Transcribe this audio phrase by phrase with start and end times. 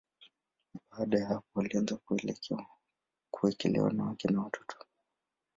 [0.91, 2.67] Baada ya hapo, walianza kuelekea
[3.83, 4.77] wanawake na watoto.